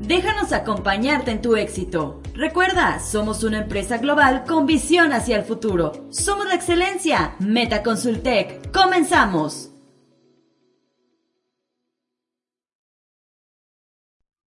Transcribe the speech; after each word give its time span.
Déjanos 0.00 0.52
acompañarte 0.52 1.30
en 1.30 1.42
tu 1.42 1.56
éxito. 1.56 2.22
Recuerda, 2.34 2.98
somos 3.00 3.44
una 3.44 3.58
empresa 3.58 3.98
global 3.98 4.44
con 4.48 4.64
visión 4.64 5.12
hacia 5.12 5.36
el 5.36 5.44
futuro. 5.44 6.06
Somos 6.08 6.46
la 6.46 6.54
excelencia. 6.54 7.36
Meta 7.38 7.82
Consultec. 7.82 8.72
Comenzamos. 8.72 9.70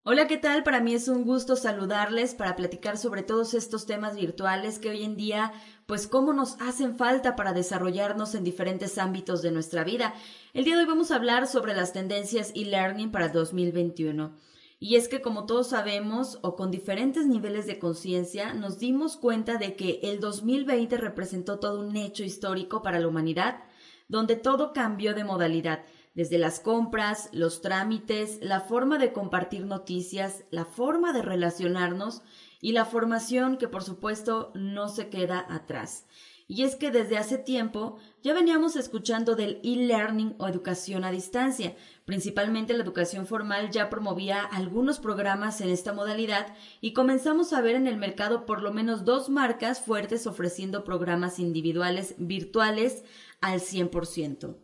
Hola, 0.02 0.26
¿qué 0.26 0.36
tal? 0.36 0.64
Para 0.64 0.80
mí 0.80 0.94
es 0.94 1.08
un 1.08 1.24
gusto 1.24 1.56
saludarles 1.56 2.34
para 2.34 2.54
platicar 2.54 2.98
sobre 2.98 3.22
todos 3.22 3.54
estos 3.54 3.86
temas 3.86 4.16
virtuales 4.16 4.78
que 4.78 4.90
hoy 4.90 5.02
en 5.02 5.16
día, 5.16 5.52
pues 5.86 6.06
cómo 6.06 6.34
nos 6.34 6.60
hacen 6.60 6.98
falta 6.98 7.36
para 7.36 7.54
desarrollarnos 7.54 8.34
en 8.34 8.44
diferentes 8.44 8.98
ámbitos 8.98 9.40
de 9.40 9.50
nuestra 9.50 9.82
vida. 9.82 10.12
El 10.52 10.64
día 10.64 10.74
de 10.74 10.82
hoy 10.82 10.88
vamos 10.88 11.10
a 11.10 11.16
hablar 11.16 11.46
sobre 11.46 11.74
las 11.74 11.94
tendencias 11.94 12.52
e-learning 12.54 13.10
para 13.10 13.28
2021. 13.28 14.32
Y 14.80 14.94
es 14.94 15.08
que 15.08 15.20
como 15.20 15.46
todos 15.46 15.68
sabemos, 15.68 16.38
o 16.42 16.54
con 16.54 16.70
diferentes 16.70 17.26
niveles 17.26 17.66
de 17.66 17.78
conciencia, 17.78 18.54
nos 18.54 18.78
dimos 18.78 19.16
cuenta 19.16 19.56
de 19.58 19.74
que 19.74 19.98
el 20.04 20.20
2020 20.20 20.96
representó 20.98 21.58
todo 21.58 21.80
un 21.80 21.96
hecho 21.96 22.22
histórico 22.22 22.80
para 22.80 23.00
la 23.00 23.08
humanidad, 23.08 23.64
donde 24.06 24.36
todo 24.36 24.72
cambió 24.72 25.14
de 25.14 25.24
modalidad, 25.24 25.84
desde 26.14 26.38
las 26.38 26.60
compras, 26.60 27.28
los 27.32 27.60
trámites, 27.60 28.38
la 28.40 28.60
forma 28.60 28.98
de 28.98 29.12
compartir 29.12 29.66
noticias, 29.66 30.44
la 30.50 30.64
forma 30.64 31.12
de 31.12 31.22
relacionarnos 31.22 32.22
y 32.60 32.72
la 32.72 32.84
formación 32.84 33.56
que 33.56 33.68
por 33.68 33.82
supuesto 33.82 34.52
no 34.54 34.88
se 34.88 35.08
queda 35.08 35.44
atrás. 35.48 36.06
Y 36.50 36.62
es 36.62 36.76
que 36.76 36.90
desde 36.90 37.18
hace 37.18 37.36
tiempo 37.36 37.98
ya 38.22 38.32
veníamos 38.32 38.74
escuchando 38.74 39.36
del 39.36 39.60
e-learning 39.62 40.34
o 40.38 40.48
educación 40.48 41.04
a 41.04 41.10
distancia. 41.10 41.76
Principalmente 42.06 42.72
la 42.72 42.82
educación 42.82 43.26
formal 43.26 43.70
ya 43.70 43.90
promovía 43.90 44.44
algunos 44.44 44.98
programas 44.98 45.60
en 45.60 45.68
esta 45.68 45.92
modalidad 45.92 46.54
y 46.80 46.94
comenzamos 46.94 47.52
a 47.52 47.60
ver 47.60 47.76
en 47.76 47.86
el 47.86 47.98
mercado 47.98 48.46
por 48.46 48.62
lo 48.62 48.72
menos 48.72 49.04
dos 49.04 49.28
marcas 49.28 49.82
fuertes 49.82 50.26
ofreciendo 50.26 50.84
programas 50.84 51.38
individuales 51.38 52.14
virtuales 52.16 53.04
al 53.42 53.60
100%. 53.60 54.56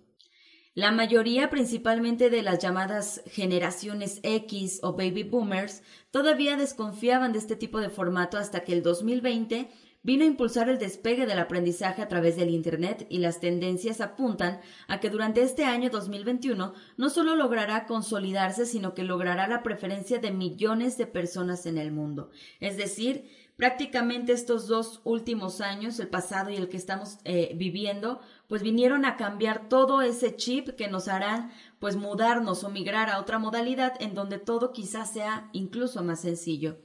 La 0.77 0.91
mayoría, 0.91 1.51
principalmente 1.51 2.31
de 2.31 2.43
las 2.43 2.59
llamadas 2.59 3.23
generaciones 3.27 4.21
X 4.25 4.81
o 4.83 4.95
baby 4.95 5.23
boomers, 5.23 5.83
todavía 6.11 6.57
desconfiaban 6.57 7.33
de 7.33 7.39
este 7.39 7.55
tipo 7.55 7.79
de 7.79 7.91
formato 7.91 8.39
hasta 8.39 8.65
que 8.65 8.73
el 8.73 8.83
2020 8.83 9.71
vino 10.05 10.23
a 10.23 10.29
impulsar 10.29 10.69
el 10.69 10.79
despegue 10.79 11.27
del 11.27 11.41
aprendizaje 11.41 12.03
a 12.03 12.09
través 12.09 12.37
del 12.37 12.51
Internet 12.51 13.07
y 13.09 13.19
las 13.19 13.41
tendencias 13.41 14.01
apuntan 14.01 14.61
a 14.87 15.01
que 15.01 15.11
durante 15.11 15.43
este 15.43 15.65
año 15.65 15.91
2021 15.91 16.75
no 16.97 17.11
solo 17.11 17.35
logrará 17.35 17.87
consolidarse, 17.87 18.67
sino 18.67 18.95
que 18.95 19.03
logrará 19.03 19.49
la 19.49 19.63
preferencia 19.63 20.19
de 20.19 20.31
millones 20.31 20.99
de 20.99 21.07
personas 21.07 21.65
en 21.67 21.79
el 21.79 21.91
mundo. 21.91 22.31
Es 22.61 22.77
decir, 22.77 23.31
prácticamente 23.57 24.33
estos 24.33 24.69
dos 24.69 25.01
últimos 25.05 25.63
años, 25.63 25.99
el 25.99 26.09
pasado 26.09 26.51
y 26.51 26.57
el 26.57 26.69
que 26.69 26.77
estamos 26.77 27.19
eh, 27.25 27.55
viviendo, 27.57 28.21
pues 28.47 28.63
vinieron 28.63 29.07
a 29.07 29.17
cambiar 29.17 29.71
todo 29.71 30.03
ese 30.03 30.37
chip 30.37 30.69
que 30.77 30.89
nos 30.89 31.09
harán 31.09 31.51
pues 31.79 31.97
mudarnos 31.97 32.63
o 32.63 32.69
migrar 32.69 33.09
a 33.09 33.21
otra 33.21 33.39
modalidad 33.39 33.95
en 34.01 34.15
donde 34.15 34.39
todo 34.39 34.73
quizás 34.73 35.15
sea 35.15 35.49
incluso 35.53 36.05
más 36.05 36.21
sencillo. 36.21 36.77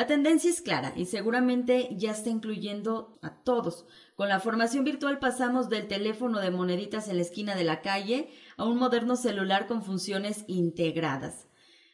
La 0.00 0.06
tendencia 0.06 0.48
es 0.48 0.62
clara 0.62 0.94
y 0.96 1.04
seguramente 1.04 1.90
ya 1.94 2.12
está 2.12 2.30
incluyendo 2.30 3.18
a 3.20 3.34
todos. 3.34 3.84
Con 4.14 4.30
la 4.30 4.40
formación 4.40 4.82
virtual 4.82 5.18
pasamos 5.18 5.68
del 5.68 5.88
teléfono 5.88 6.38
de 6.40 6.50
moneditas 6.50 7.08
en 7.08 7.16
la 7.16 7.22
esquina 7.22 7.54
de 7.54 7.64
la 7.64 7.82
calle 7.82 8.30
a 8.56 8.64
un 8.64 8.78
moderno 8.78 9.14
celular 9.14 9.66
con 9.66 9.82
funciones 9.82 10.44
integradas. 10.46 11.48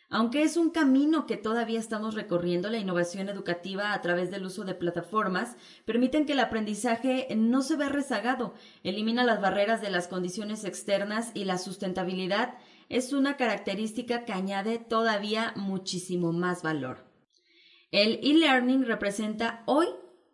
Aunque 0.09 0.45
es 0.45 0.57
un 0.57 0.71
camino 0.71 1.27
que 1.27 1.37
todavía 1.37 1.81
estamos 1.81 2.15
recorriendo, 2.15 2.71
la 2.71 2.79
innovación 2.79 3.29
educativa 3.29 3.93
a 3.93 4.01
través 4.03 4.31
del 4.31 4.47
uso 4.47 4.62
de 4.62 4.77
plataformas 4.77 5.57
permiten 5.84 6.27
que 6.27 6.34
el 6.34 6.39
aprendizaje 6.39 7.27
no 7.34 7.61
se 7.62 7.75
vea 7.75 7.88
rezagado, 7.88 8.55
elimina 8.84 9.25
las 9.25 9.41
barreras 9.41 9.81
de 9.81 9.91
las 9.91 10.06
condiciones 10.06 10.65
externas 10.65 11.33
y 11.34 11.43
la 11.43 11.59
sustentabilidad 11.59 12.55
es 12.88 13.12
una 13.12 13.37
característica 13.37 14.25
que 14.25 14.33
añade 14.33 14.78
todavía 14.78 15.55
muchísimo 15.56 16.33
más 16.33 16.62
valor. 16.62 17.06
El 17.93 18.19
e-learning 18.23 18.85
representa 18.85 19.63
hoy 19.67 19.87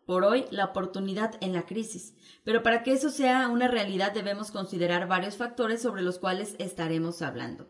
por 0.06 0.24
hoy 0.24 0.46
la 0.50 0.64
oportunidad 0.66 1.34
en 1.40 1.52
la 1.52 1.66
crisis, 1.66 2.14
pero 2.44 2.62
para 2.62 2.82
que 2.82 2.92
eso 2.92 3.10
sea 3.10 3.48
una 3.48 3.68
realidad 3.68 4.12
debemos 4.12 4.50
considerar 4.50 5.06
varios 5.06 5.36
factores 5.36 5.82
sobre 5.82 6.02
los 6.02 6.18
cuales 6.18 6.56
estaremos 6.58 7.22
hablando. 7.22 7.68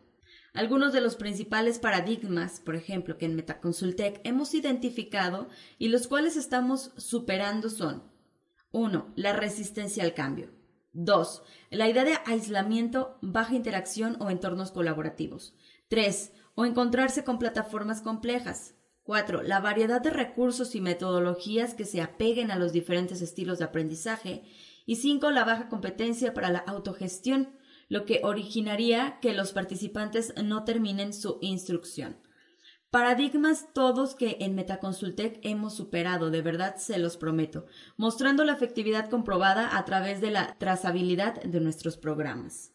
Algunos 0.55 0.93
de 0.93 1.01
los 1.01 1.17
principales 1.17 1.79
paradigmas, 1.79 2.61
por 2.61 2.77
ejemplo, 2.77 3.17
que 3.17 3.25
en 3.27 3.35
Metaconsultec 3.35 4.21
hemos 4.25 4.55
identificado 4.55 5.49
y 5.79 5.89
los 5.89 6.07
cuales 6.07 6.37
estamos 6.37 6.93
superando 6.97 7.71
son 7.71 8.05
1. 8.71 9.13
La 9.17 9.33
resistencia 9.33 10.05
al 10.05 10.15
cambio. 10.15 10.51
2. 10.93 11.43
La 11.71 11.89
idea 11.89 12.05
de 12.05 12.19
aislamiento, 12.27 13.19
baja 13.23 13.55
interacción 13.55 14.17
o 14.21 14.31
entornos 14.31 14.73
colaborativos. 14.73 15.55
3. 15.89 16.33
O 16.55 16.67
encontrarse 16.67 17.25
con 17.25 17.39
plataformas 17.39 18.03
complejas. 18.03 18.75
4. 19.05 19.43
La 19.43 19.61
variedad 19.61 20.01
de 20.01 20.11
recursos 20.11 20.75
y 20.75 20.81
metodologías 20.81 21.75
que 21.75 21.85
se 21.85 22.01
apeguen 22.01 22.51
a 22.51 22.57
los 22.57 22.73
diferentes 22.73 23.21
estilos 23.21 23.59
de 23.59 23.65
aprendizaje. 23.65 24.43
Y 24.87 24.97
5. 24.97 25.31
La 25.31 25.45
baja 25.45 25.69
competencia 25.69 26.35
para 26.35 26.51
la 26.51 26.61
autogestión, 26.61 27.57
lo 27.89 28.05
que 28.05 28.21
originaría 28.23 29.19
que 29.21 29.33
los 29.33 29.53
participantes 29.53 30.33
no 30.43 30.65
terminen 30.65 31.13
su 31.13 31.39
instrucción. 31.41 32.17
Paradigmas 32.91 33.73
todos 33.73 34.15
que 34.15 34.37
en 34.41 34.55
Metaconsultec 34.55 35.41
hemos 35.43 35.75
superado, 35.75 36.31
de 36.31 36.43
verdad 36.43 36.77
se 36.77 36.99
los 36.99 37.17
prometo, 37.17 37.65
mostrando 37.97 38.45
la 38.45 38.53
efectividad 38.53 39.09
comprobada 39.09 39.79
a 39.79 39.85
través 39.87 40.21
de 40.21 40.31
la 40.31 40.59
trazabilidad 40.59 41.43
de 41.43 41.61
nuestros 41.61 41.97
programas. 41.97 42.75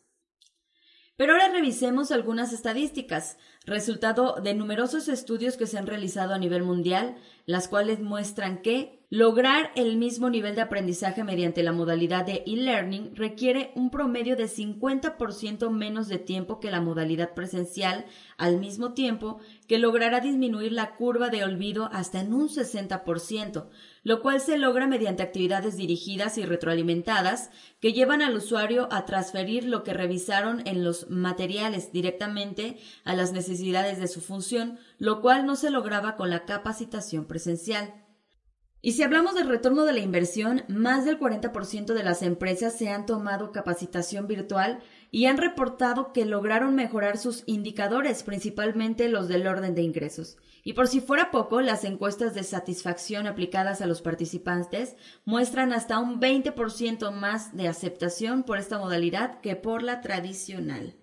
Pero 1.18 1.34
ahora 1.34 1.50
revisemos 1.50 2.12
algunas 2.12 2.54
estadísticas, 2.54 3.38
resultado 3.68 4.38
de 4.42 4.54
numerosos 4.56 5.10
estudios 5.10 5.58
que 5.58 5.68
se 5.68 5.78
han 5.78 5.88
realizado 5.88 6.34
a 6.34 6.40
nivel 6.40 6.64
mundial, 6.64 7.18
las 7.46 7.68
cuales 7.68 8.00
muestran 8.00 8.62
que 8.62 8.98
lograr 9.10 9.72
el 9.76 9.96
mismo 9.96 10.30
nivel 10.30 10.56
de 10.56 10.62
aprendizaje 10.62 11.24
mediante 11.24 11.64
la 11.64 11.72
modalidad 11.72 12.26
de 12.26 12.44
e-learning 12.46 13.16
requiere 13.16 13.72
un 13.76 13.90
promedio 13.90 14.36
de 14.36 14.50
50% 14.50 15.70
menos 15.70 16.10
de 16.10 16.18
tiempo 16.18 16.60
que 16.60 16.72
la 16.72 16.82
modalidad 16.82 17.34
presencial, 17.34 18.06
al 18.38 18.58
mismo 18.58 18.94
tiempo 18.94 19.40
que 19.68 19.78
logrará 19.80 20.20
disminuir 20.20 20.74
la 20.74 20.96
curva 20.96 21.30
de 21.30 21.46
olvido 21.46 21.90
hasta 21.94 22.20
en 22.20 22.34
un 22.34 22.50
60%, 22.50 23.68
lo 24.04 24.22
cual 24.22 24.42
se 24.42 24.58
logra 24.58 24.88
mediante 24.88 25.24
actividades 25.24 25.78
dirigidas 25.78 26.38
y 26.38 26.44
retroalimentadas 26.44 27.50
que 27.80 27.94
llevan 27.94 28.22
al 28.22 28.36
usuario 28.36 28.90
a 28.92 29.06
transferir 29.06 29.64
lo 29.64 29.84
que 29.84 29.94
revisaron 29.94 30.68
en 30.68 30.84
los 30.84 31.10
materiales 31.10 31.94
directamente 31.94 32.78
a 33.06 33.16
las 33.16 33.32
necesidades 33.32 33.57
de 33.60 34.08
su 34.08 34.22
función, 34.22 34.80
lo 34.98 35.22
cual 35.22 35.46
no 35.46 35.56
se 35.56 35.70
lograba 35.70 36.16
con 36.16 36.30
la 36.30 36.46
capacitación 36.46 37.26
presencial. 37.26 38.04
Y 38.82 38.94
si 38.94 39.04
hablamos 39.04 39.34
del 39.34 39.50
retorno 39.50 39.86
de 39.86 39.94
la 39.94 40.00
inversión, 40.00 40.64
más 40.68 41.04
del 41.04 41.20
40% 41.20 41.94
de 41.94 42.04
las 42.04 42.22
empresas 42.22 42.78
se 42.78 42.90
han 42.90 43.06
tomado 43.06 43.52
capacitación 43.52 44.28
virtual 44.28 44.80
y 45.10 45.26
han 45.26 45.38
reportado 45.38 46.14
que 46.14 46.26
lograron 46.26 46.76
mejorar 46.76 47.18
sus 47.18 47.44
indicadores, 47.48 48.22
principalmente 48.24 49.10
los 49.10 49.28
del 49.28 49.48
orden 49.48 49.74
de 49.74 49.82
ingresos. 49.82 50.38
Y 50.64 50.74
por 50.74 50.88
si 50.88 51.02
fuera 51.02 51.32
poco, 51.32 51.62
las 51.62 51.86
encuestas 51.86 52.36
de 52.36 52.44
satisfacción 52.44 53.26
aplicadas 53.26 53.82
a 53.82 53.88
los 53.88 54.02
participantes 54.02 54.96
muestran 55.26 55.74
hasta 55.74 55.98
un 55.98 56.22
20% 56.22 57.12
más 57.12 57.58
de 57.58 57.68
aceptación 57.68 58.44
por 58.44 58.60
esta 58.60 58.78
modalidad 58.78 59.42
que 59.42 59.56
por 59.56 59.82
la 59.82 60.02
tradicional. 60.02 60.96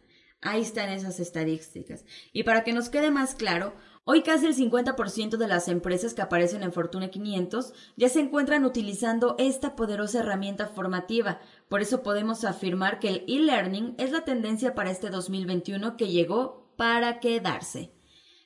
Ahí 0.44 0.60
están 0.60 0.90
esas 0.90 1.18
estadísticas. 1.20 2.04
Y 2.32 2.44
para 2.44 2.64
que 2.64 2.72
nos 2.72 2.90
quede 2.90 3.10
más 3.10 3.34
claro, 3.34 3.74
Hoy 4.06 4.22
casi 4.22 4.44
el 4.44 4.54
50% 4.54 5.38
de 5.38 5.48
las 5.48 5.66
empresas 5.66 6.12
que 6.12 6.20
aparecen 6.20 6.62
en 6.62 6.74
Fortune 6.74 7.08
500 7.08 7.72
ya 7.96 8.10
se 8.10 8.20
encuentran 8.20 8.66
utilizando 8.66 9.34
esta 9.38 9.76
poderosa 9.76 10.18
herramienta 10.18 10.66
formativa. 10.66 11.40
Por 11.70 11.80
eso 11.80 12.02
podemos 12.02 12.44
afirmar 12.44 12.98
que 12.98 13.08
el 13.08 13.24
e-learning 13.26 13.94
es 13.96 14.12
la 14.12 14.20
tendencia 14.26 14.74
para 14.74 14.90
este 14.90 15.08
2021 15.08 15.96
que 15.96 16.08
llegó 16.08 16.70
para 16.76 17.18
quedarse. 17.18 17.93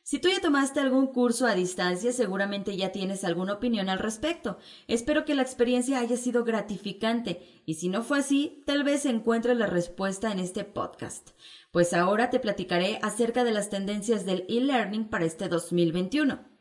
Si 0.08 0.18
tú 0.18 0.30
ya 0.30 0.40
tomaste 0.40 0.80
algún 0.80 1.08
curso 1.08 1.46
a 1.46 1.54
distancia, 1.54 2.12
seguramente 2.12 2.74
ya 2.74 2.92
tienes 2.92 3.24
alguna 3.24 3.52
opinión 3.52 3.90
al 3.90 3.98
respecto. 3.98 4.56
Espero 4.86 5.26
que 5.26 5.34
la 5.34 5.42
experiencia 5.42 5.98
haya 5.98 6.16
sido 6.16 6.44
gratificante 6.44 7.62
y 7.66 7.74
si 7.74 7.90
no 7.90 8.02
fue 8.02 8.20
así, 8.20 8.62
tal 8.64 8.84
vez 8.84 9.04
encuentres 9.04 9.58
la 9.58 9.66
respuesta 9.66 10.32
en 10.32 10.38
este 10.38 10.64
podcast 10.64 11.32
pues 11.70 11.92
ahora 11.92 12.30
te 12.30 12.40
platicaré 12.40 12.98
acerca 13.02 13.44
de 13.44 13.52
las 13.52 13.70
tendencias 13.70 14.24
del 14.24 14.46
e-learning 14.48 15.08
para 15.08 15.26
este 15.26 15.48
2021. 15.48 16.57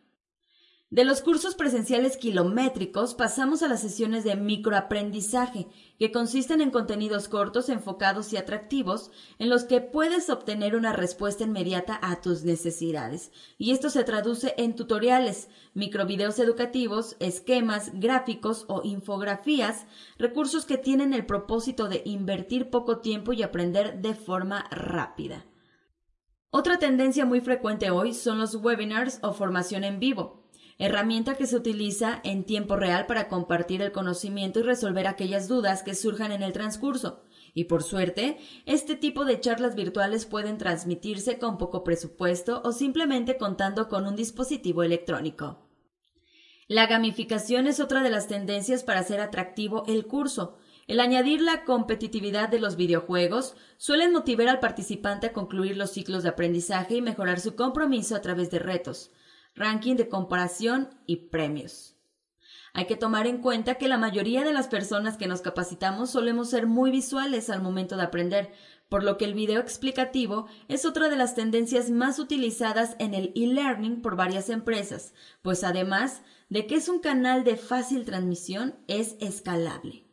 De 0.90 1.04
los 1.04 1.22
cursos 1.22 1.56
presenciales 1.56 2.16
kilométricos 2.16 3.14
pasamos 3.14 3.62
a 3.62 3.68
las 3.68 3.82
sesiones 3.82 4.24
de 4.24 4.38
microaprendizaje, 4.38 5.68
que 6.00 6.14
consisten 6.14 6.62
en 6.62 6.72
contenidos 6.72 7.28
cortos, 7.28 7.68
enfocados 7.68 8.32
y 8.32 8.38
atractivos, 8.38 9.12
en 9.38 9.50
los 9.50 9.66
que 9.66 9.82
puedes 9.82 10.30
obtener 10.30 10.78
una 10.78 10.94
respuesta 10.94 11.44
inmediata 11.44 12.00
a 12.02 12.22
tus 12.22 12.46
necesidades. 12.46 13.34
Y 13.58 13.72
esto 13.72 13.90
se 13.90 14.06
traduce 14.06 14.54
en 14.58 14.78
tutoriales, 14.78 15.50
microvideos 15.74 16.40
educativos, 16.40 17.18
esquemas, 17.20 17.92
gráficos 17.96 18.64
o 18.70 18.82
infografías, 18.86 19.88
recursos 20.18 20.64
que 20.64 20.78
tienen 20.78 21.14
el 21.14 21.26
propósito 21.26 21.90
de 21.90 22.02
invertir 22.06 22.70
poco 22.70 23.00
tiempo 23.00 23.34
y 23.34 23.44
aprender 23.44 24.02
de 24.02 24.16
forma 24.16 24.66
rápida. 24.72 25.48
Otra 26.50 26.80
tendencia 26.80 27.26
muy 27.26 27.42
frecuente 27.42 27.92
hoy 27.92 28.14
son 28.14 28.40
los 28.40 28.56
webinars 28.56 29.20
o 29.22 29.34
formación 29.34 29.84
en 29.84 30.00
vivo 30.00 30.47
herramienta 30.80 31.36
que 31.36 31.48
se 31.48 31.56
utiliza 31.56 32.22
en 32.24 32.44
tiempo 32.44 32.76
real 32.76 33.08
para 33.08 33.28
compartir 33.28 33.82
el 33.82 33.92
conocimiento 33.92 34.60
y 34.60 34.64
resolver 34.64 35.08
aquellas 35.08 35.48
dudas 35.48 35.82
que 35.84 35.96
surjan 35.96 36.32
en 36.32 36.44
el 36.44 36.54
transcurso. 36.54 37.24
Y 37.54 37.64
por 37.64 37.82
suerte, 37.82 38.38
este 38.66 38.96
tipo 38.96 39.26
de 39.26 39.40
charlas 39.40 39.76
virtuales 39.76 40.26
pueden 40.26 40.58
transmitirse 40.58 41.40
con 41.40 41.58
poco 41.58 41.84
presupuesto 41.84 42.62
o 42.64 42.72
simplemente 42.72 43.38
contando 43.38 43.88
con 43.88 44.06
un 44.06 44.16
dispositivo 44.16 44.84
electrónico. 44.84 45.68
La 46.68 46.86
gamificación 46.86 47.66
es 47.66 47.80
otra 47.80 48.04
de 48.04 48.10
las 48.10 48.28
tendencias 48.28 48.84
para 48.84 49.00
hacer 49.00 49.22
atractivo 49.22 49.84
el 49.88 50.06
curso. 50.06 50.58
El 50.86 51.00
añadir 51.00 51.42
la 51.42 51.64
competitividad 51.64 52.50
de 52.50 52.60
los 52.60 52.76
videojuegos 52.76 53.56
suelen 53.78 54.12
motivar 54.12 54.50
al 54.50 54.60
participante 54.60 55.28
a 55.28 55.34
concluir 55.34 55.78
los 55.78 55.92
ciclos 55.92 56.24
de 56.24 56.30
aprendizaje 56.30 56.96
y 56.96 57.02
mejorar 57.02 57.40
su 57.40 57.56
compromiso 57.56 58.16
a 58.16 58.22
través 58.22 58.52
de 58.52 58.60
retos 58.60 59.12
ranking 59.58 59.96
de 59.96 60.08
comparación 60.08 60.90
y 61.06 61.28
premios. 61.28 61.96
Hay 62.74 62.86
que 62.86 62.96
tomar 62.96 63.28
en 63.28 63.40
cuenta 63.40 63.76
que 63.76 63.88
la 63.88 63.98
mayoría 63.98 64.44
de 64.44 64.54
las 64.54 64.68
personas 64.68 65.18
que 65.18 65.28
nos 65.28 65.42
capacitamos 65.42 66.12
solemos 66.12 66.50
ser 66.50 66.68
muy 66.68 66.92
visuales 66.92 67.50
al 67.50 67.62
momento 67.62 67.98
de 67.98 68.04
aprender, 68.04 68.54
por 68.88 69.04
lo 69.04 69.18
que 69.18 69.26
el 69.26 69.34
video 69.34 69.60
explicativo 69.60 70.48
es 70.68 70.86
otra 70.86 71.10
de 71.10 71.18
las 71.18 71.36
tendencias 71.36 71.90
más 71.90 72.20
utilizadas 72.20 72.96
en 73.00 73.14
el 73.14 73.34
e-learning 73.36 74.02
por 74.02 74.16
varias 74.16 74.50
empresas, 74.50 75.14
pues 75.42 75.64
además 75.64 76.22
de 76.50 76.68
que 76.68 76.76
es 76.76 76.88
un 76.88 77.00
canal 77.00 77.44
de 77.44 77.58
fácil 77.58 78.06
transmisión, 78.06 78.76
es 78.88 79.18
escalable. 79.20 80.07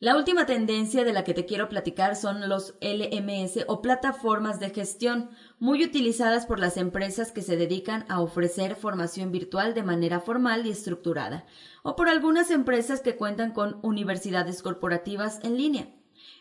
La 0.00 0.16
última 0.16 0.46
tendencia 0.46 1.02
de 1.02 1.12
la 1.12 1.24
que 1.24 1.34
te 1.34 1.44
quiero 1.44 1.68
platicar 1.68 2.14
son 2.14 2.48
los 2.48 2.76
LMS 2.80 3.64
o 3.66 3.82
plataformas 3.82 4.60
de 4.60 4.70
gestión, 4.70 5.30
muy 5.58 5.82
utilizadas 5.82 6.46
por 6.46 6.60
las 6.60 6.76
empresas 6.76 7.32
que 7.32 7.42
se 7.42 7.56
dedican 7.56 8.04
a 8.08 8.20
ofrecer 8.20 8.76
formación 8.76 9.32
virtual 9.32 9.74
de 9.74 9.82
manera 9.82 10.20
formal 10.20 10.64
y 10.66 10.70
estructurada, 10.70 11.46
o 11.82 11.96
por 11.96 12.08
algunas 12.08 12.52
empresas 12.52 13.00
que 13.00 13.16
cuentan 13.16 13.50
con 13.50 13.80
universidades 13.82 14.62
corporativas 14.62 15.40
en 15.42 15.56
línea. 15.56 15.88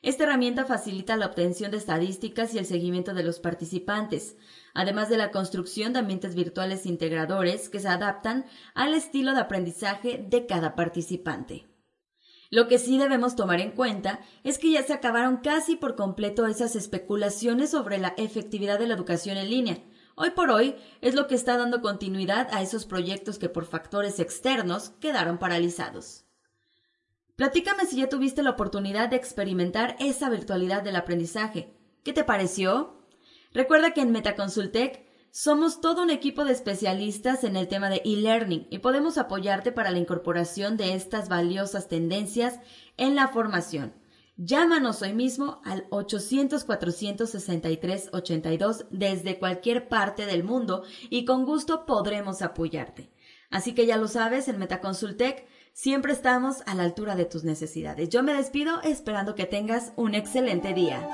Esta 0.04 0.26
herramienta 0.26 0.66
facilita 0.66 1.18
la 1.18 1.26
obtención 1.26 1.72
de 1.72 1.78
estadísticas 1.78 2.54
y 2.54 2.60
el 2.60 2.68
seguimiento 2.68 3.16
de 3.16 3.24
los 3.24 3.40
participantes, 3.40 4.38
además 4.76 5.10
de 5.10 5.18
la 5.18 5.32
construcción 5.32 5.94
de 5.94 6.00
ambientes 6.00 6.36
virtuales 6.36 6.86
integradores 6.86 7.70
que 7.70 7.80
se 7.80 7.88
adaptan 7.88 8.46
al 8.76 8.94
estilo 8.94 9.34
de 9.34 9.42
aprendizaje 9.42 10.24
de 10.30 10.46
cada 10.46 10.76
participante. 10.76 11.66
Lo 12.50 12.68
que 12.68 12.80
sí 12.80 12.98
debemos 12.98 13.36
tomar 13.36 13.60
en 13.60 13.72
cuenta 13.72 14.22
es 14.44 14.58
que 14.58 14.72
ya 14.72 14.84
se 14.84 14.94
acabaron 14.94 15.38
casi 15.38 15.76
por 15.76 15.96
completo 15.96 16.48
esas 16.48 16.76
especulaciones 16.76 17.72
sobre 17.72 17.98
la 17.98 18.14
efectividad 18.18 18.80
de 18.80 18.88
la 18.88 18.94
educación 18.94 19.38
en 19.38 19.50
línea. 19.50 19.84
Hoy 20.16 20.32
por 20.32 20.50
hoy 20.50 20.76
es 21.02 21.14
lo 21.14 21.28
que 21.28 21.36
está 21.36 21.58
dando 21.58 21.82
continuidad 21.82 22.48
a 22.52 22.62
esos 22.62 22.86
proyectos 22.86 23.38
que 23.38 23.50
por 23.50 23.66
factores 23.66 24.20
externos 24.20 24.92
quedaron 25.00 25.38
paralizados. 25.38 26.24
Platícame 27.36 27.86
si 27.86 27.98
ya 27.98 28.10
tuviste 28.10 28.42
la 28.42 28.50
oportunidad 28.52 29.10
de 29.10 29.18
experimentar 29.18 29.96
esa 30.00 30.30
virtualidad 30.30 30.82
del 30.82 30.96
aprendizaje. 30.96 31.72
¿Qué 32.04 32.14
te 32.14 32.24
pareció? 32.24 33.06
Recuerda 33.54 33.92
que 33.92 34.02
en 34.02 34.12
Metaconsultec 34.12 35.07
somos 35.38 35.82
todo 35.82 36.02
un 36.02 36.10
equipo 36.10 36.46
de 36.46 36.52
especialistas 36.52 37.44
en 37.44 37.56
el 37.56 37.68
tema 37.68 37.92
de 37.92 38.02
e-learning 38.04 38.66
y 38.72 38.80
podemos 38.80 39.20
apoyarte 39.20 39.72
para 39.72 39.92
la 39.92 40.00
incorporación 40.00 40.78
de 40.78 40.96
estas 40.96 41.30
valiosas 41.30 41.88
tendencias 41.88 42.60
en 42.98 43.16
la 43.16 43.28
formación. 43.28 43.94
Llámanos 44.38 45.04
hoy 45.04 45.14
mismo 45.14 45.62
al 45.64 45.88
800-463-82 45.92 48.88
desde 48.90 49.38
cualquier 49.38 49.88
parte 49.88 50.26
del 50.26 50.44
mundo 50.44 50.82
y 51.12 51.24
con 51.24 51.46
gusto 51.46 51.86
podremos 51.86 52.42
apoyarte. 52.42 53.12
Así 53.52 53.76
que 53.76 53.86
ya 53.86 53.98
lo 53.98 54.08
sabes, 54.08 54.48
en 54.48 54.58
Metaconsultec 54.58 55.46
siempre 55.72 56.14
estamos 56.14 56.64
a 56.66 56.74
la 56.74 56.82
altura 56.82 57.16
de 57.16 57.26
tus 57.26 57.44
necesidades. 57.44 58.10
Yo 58.10 58.24
me 58.24 58.34
despido 58.34 58.82
esperando 58.82 59.36
que 59.36 59.46
tengas 59.46 59.94
un 59.98 60.16
excelente 60.16 60.74
día. 60.74 61.08